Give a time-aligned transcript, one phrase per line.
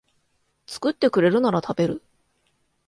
[0.65, 2.01] 作ってくれるなら食べる